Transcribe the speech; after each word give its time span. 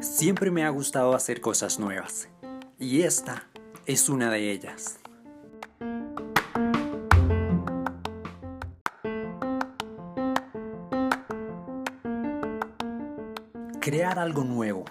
Siempre 0.00 0.50
me 0.50 0.64
ha 0.64 0.70
gustado 0.70 1.14
hacer 1.14 1.42
cosas 1.42 1.78
nuevas 1.78 2.30
y 2.78 3.02
esta 3.02 3.46
es 3.84 4.08
una 4.08 4.30
de 4.30 4.50
ellas. 4.50 5.00
Crear 13.80 14.18
algo 14.18 14.44
nuevo, 14.44 14.86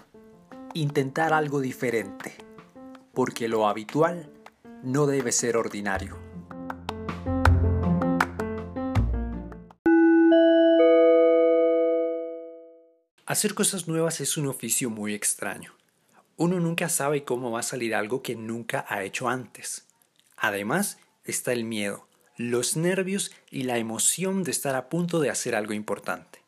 intentar 0.75 1.33
algo 1.33 1.61
diferente, 1.61 2.35
porque 3.13 3.47
lo 3.47 3.67
habitual 3.67 4.29
no 4.83 5.07
debe 5.07 5.31
ser 5.31 5.57
ordinario. 5.57 6.26
Hacer 13.27 13.55
cosas 13.55 13.89
nuevas 13.89 14.21
es 14.21 14.37
un 14.37 14.47
oficio 14.47 14.89
muy 14.89 15.13
extraño. 15.13 15.73
Uno 16.37 16.61
nunca 16.61 16.87
sabe 16.87 17.25
cómo 17.25 17.51
va 17.51 17.59
a 17.59 17.63
salir 17.63 17.93
algo 17.93 18.23
que 18.23 18.37
nunca 18.37 18.85
ha 18.87 19.03
hecho 19.03 19.27
antes. 19.27 19.85
Además, 20.37 20.97
está 21.25 21.51
el 21.51 21.65
miedo, 21.65 22.07
los 22.37 22.77
nervios 22.77 23.33
y 23.51 23.63
la 23.63 23.79
emoción 23.79 24.45
de 24.45 24.51
estar 24.51 24.77
a 24.77 24.87
punto 24.87 25.19
de 25.19 25.29
hacer 25.29 25.55
algo 25.55 25.73
importante. 25.73 26.41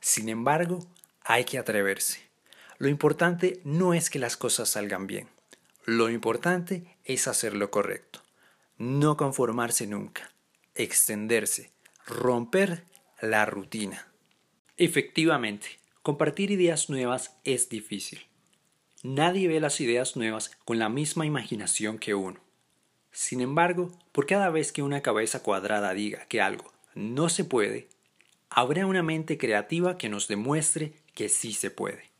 Sin 0.00 0.30
embargo, 0.30 0.86
hay 1.22 1.44
que 1.44 1.58
atreverse. 1.58 2.20
Lo 2.78 2.88
importante 2.88 3.60
no 3.64 3.92
es 3.92 4.08
que 4.08 4.18
las 4.18 4.38
cosas 4.38 4.70
salgan 4.70 5.06
bien. 5.06 5.28
Lo 5.84 6.08
importante 6.08 6.96
es 7.04 7.28
hacer 7.28 7.52
lo 7.52 7.70
correcto. 7.70 8.22
No 8.78 9.18
conformarse 9.18 9.86
nunca. 9.86 10.32
Extenderse. 10.76 11.72
Romper 12.06 12.84
la 13.20 13.44
rutina. 13.44 14.08
Efectivamente, 14.78 15.81
Compartir 16.02 16.50
ideas 16.50 16.90
nuevas 16.90 17.36
es 17.44 17.68
difícil. 17.68 18.26
Nadie 19.04 19.46
ve 19.46 19.60
las 19.60 19.80
ideas 19.80 20.16
nuevas 20.16 20.50
con 20.64 20.80
la 20.80 20.88
misma 20.88 21.26
imaginación 21.26 21.98
que 21.98 22.12
uno. 22.12 22.40
Sin 23.12 23.40
embargo, 23.40 23.92
por 24.10 24.26
cada 24.26 24.50
vez 24.50 24.72
que 24.72 24.82
una 24.82 25.00
cabeza 25.00 25.44
cuadrada 25.44 25.94
diga 25.94 26.26
que 26.26 26.40
algo 26.40 26.72
no 26.96 27.28
se 27.28 27.44
puede, 27.44 27.88
habrá 28.50 28.84
una 28.84 29.04
mente 29.04 29.38
creativa 29.38 29.96
que 29.96 30.08
nos 30.08 30.26
demuestre 30.26 30.94
que 31.14 31.28
sí 31.28 31.52
se 31.52 31.70
puede. 31.70 32.10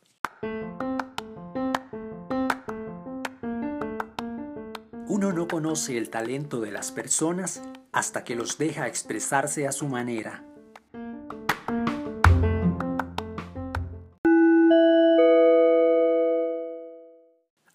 Uno 5.09 5.33
no 5.33 5.49
conoce 5.49 5.97
el 5.97 6.09
talento 6.09 6.61
de 6.61 6.71
las 6.71 6.93
personas 6.93 7.61
hasta 7.91 8.23
que 8.23 8.35
los 8.35 8.57
deja 8.57 8.87
expresarse 8.87 9.67
a 9.67 9.73
su 9.73 9.89
manera 9.89 10.45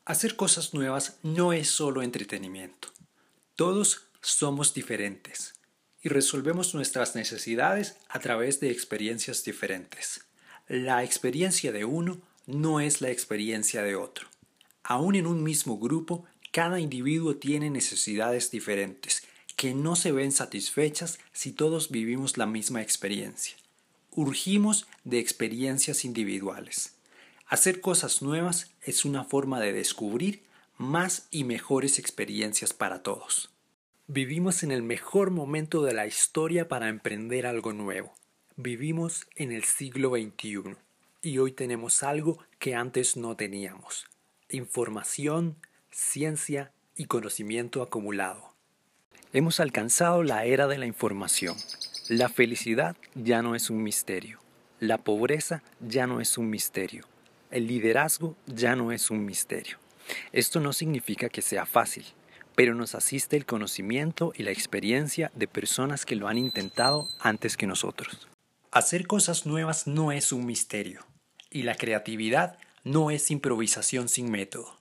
Hacer 0.08 0.36
cosas 0.36 0.72
nuevas 0.72 1.18
no 1.22 1.52
es 1.52 1.68
solo 1.68 2.00
entretenimiento. 2.00 2.88
Todos 3.56 4.06
somos 4.22 4.72
diferentes 4.72 5.52
y 6.00 6.08
resolvemos 6.08 6.74
nuestras 6.74 7.14
necesidades 7.14 7.96
a 8.08 8.18
través 8.18 8.58
de 8.58 8.70
experiencias 8.70 9.44
diferentes. 9.44 10.24
La 10.66 11.04
experiencia 11.04 11.72
de 11.72 11.84
uno 11.84 12.22
no 12.46 12.80
es 12.80 13.02
la 13.02 13.10
experiencia 13.10 13.82
de 13.82 13.96
otro. 13.96 14.28
Aún 14.82 15.14
en 15.14 15.26
un 15.26 15.42
mismo 15.42 15.78
grupo, 15.78 16.24
cada 16.52 16.80
individuo 16.80 17.36
tiene 17.36 17.68
necesidades 17.68 18.50
diferentes 18.50 19.24
que 19.56 19.74
no 19.74 19.94
se 19.94 20.10
ven 20.10 20.32
satisfechas 20.32 21.18
si 21.32 21.52
todos 21.52 21.90
vivimos 21.90 22.38
la 22.38 22.46
misma 22.46 22.80
experiencia. 22.80 23.58
Urgimos 24.12 24.86
de 25.04 25.18
experiencias 25.18 26.06
individuales. 26.06 26.94
Hacer 27.48 27.80
cosas 27.80 28.20
nuevas 28.20 28.74
es 28.82 29.06
una 29.06 29.24
forma 29.24 29.58
de 29.58 29.72
descubrir 29.72 30.44
más 30.76 31.28
y 31.30 31.44
mejores 31.44 31.98
experiencias 31.98 32.74
para 32.74 33.02
todos. 33.02 33.50
Vivimos 34.06 34.62
en 34.62 34.70
el 34.70 34.82
mejor 34.82 35.30
momento 35.30 35.82
de 35.82 35.94
la 35.94 36.06
historia 36.06 36.68
para 36.68 36.90
emprender 36.90 37.46
algo 37.46 37.72
nuevo. 37.72 38.12
Vivimos 38.56 39.26
en 39.34 39.50
el 39.50 39.64
siglo 39.64 40.10
XXI 40.10 40.76
y 41.22 41.38
hoy 41.38 41.52
tenemos 41.52 42.02
algo 42.02 42.38
que 42.58 42.74
antes 42.74 43.16
no 43.16 43.34
teníamos. 43.34 44.06
Información, 44.50 45.56
ciencia 45.90 46.72
y 46.96 47.06
conocimiento 47.06 47.80
acumulado. 47.80 48.52
Hemos 49.32 49.58
alcanzado 49.58 50.22
la 50.22 50.44
era 50.44 50.66
de 50.66 50.76
la 50.76 50.86
información. 50.86 51.56
La 52.10 52.28
felicidad 52.28 52.94
ya 53.14 53.40
no 53.40 53.54
es 53.54 53.70
un 53.70 53.82
misterio. 53.82 54.38
La 54.80 54.98
pobreza 54.98 55.62
ya 55.80 56.06
no 56.06 56.20
es 56.20 56.36
un 56.36 56.50
misterio 56.50 57.06
el 57.50 57.66
liderazgo 57.66 58.36
ya 58.46 58.76
no 58.76 58.92
es 58.92 59.10
un 59.10 59.24
misterio. 59.24 59.78
Esto 60.32 60.60
no 60.60 60.72
significa 60.72 61.28
que 61.28 61.42
sea 61.42 61.66
fácil, 61.66 62.04
pero 62.54 62.74
nos 62.74 62.94
asiste 62.94 63.36
el 63.36 63.46
conocimiento 63.46 64.32
y 64.34 64.42
la 64.42 64.50
experiencia 64.50 65.30
de 65.34 65.48
personas 65.48 66.04
que 66.04 66.16
lo 66.16 66.28
han 66.28 66.38
intentado 66.38 67.08
antes 67.20 67.56
que 67.56 67.66
nosotros. 67.66 68.28
Hacer 68.70 69.06
cosas 69.06 69.46
nuevas 69.46 69.86
no 69.86 70.12
es 70.12 70.32
un 70.32 70.44
misterio, 70.44 71.06
y 71.50 71.62
la 71.62 71.74
creatividad 71.74 72.58
no 72.84 73.10
es 73.10 73.30
improvisación 73.30 74.08
sin 74.08 74.30
método. 74.30 74.76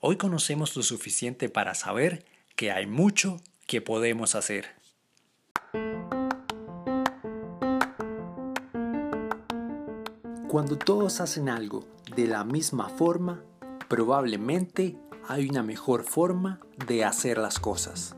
Hoy 0.00 0.16
conocemos 0.16 0.76
lo 0.76 0.82
suficiente 0.82 1.48
para 1.48 1.74
saber 1.74 2.24
que 2.54 2.70
hay 2.70 2.86
mucho 2.86 3.40
que 3.66 3.80
podemos 3.80 4.34
hacer. 4.34 4.76
Cuando 10.48 10.78
todos 10.78 11.20
hacen 11.20 11.50
algo 11.50 11.95
de 12.16 12.26
la 12.26 12.44
misma 12.44 12.88
forma, 12.88 13.42
probablemente 13.88 14.96
hay 15.28 15.50
una 15.50 15.62
mejor 15.62 16.02
forma 16.02 16.60
de 16.86 17.04
hacer 17.04 17.36
las 17.36 17.58
cosas. 17.58 18.16